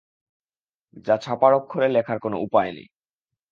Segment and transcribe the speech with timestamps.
[1.05, 2.87] যা ছাপার অক্ষরে লেখার কোনো উপায় নেই।